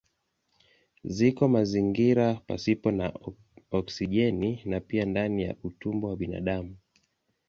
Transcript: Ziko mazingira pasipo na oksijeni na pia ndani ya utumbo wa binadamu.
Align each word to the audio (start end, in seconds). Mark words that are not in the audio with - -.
Ziko 1.15 1.43
mazingira 1.53 2.27
pasipo 2.47 2.89
na 2.91 3.07
oksijeni 3.79 4.61
na 4.65 4.79
pia 4.81 5.05
ndani 5.05 5.43
ya 5.43 5.55
utumbo 5.63 6.07
wa 6.09 6.15
binadamu. 6.15 6.77